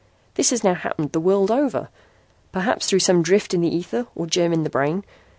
This 0.33 0.49
has 0.49 0.63
now 0.63 0.73
happened 0.73 1.11
the 1.11 1.19
world 1.19 1.51
over, 1.51 1.89
perhaps 2.51 2.87
through 2.87 2.97
some 3.01 3.21
drift 3.21 3.53
in 3.53 3.61
the 3.61 3.69
ether 3.69 4.07
or 4.15 4.25
germ 4.25 4.51
in 4.51 4.63
the 4.63 4.69
brain. 4.71 5.03